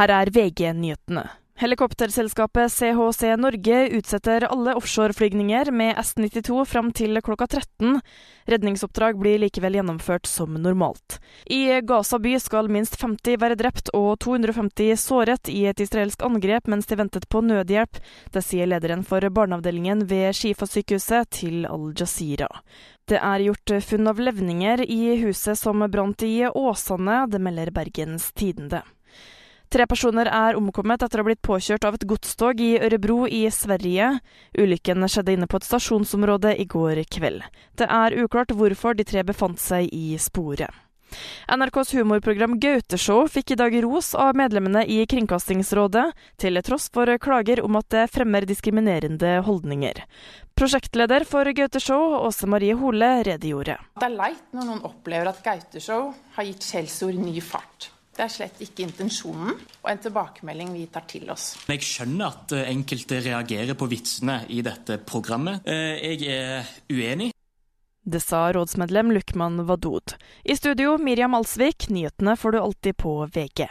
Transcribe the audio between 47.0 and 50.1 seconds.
klager om at det fremmer diskriminerende holdninger.